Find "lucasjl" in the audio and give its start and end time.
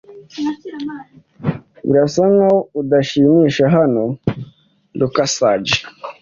4.99-5.79